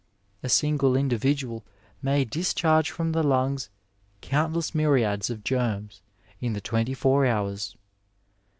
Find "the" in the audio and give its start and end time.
3.11-3.21, 6.53-6.59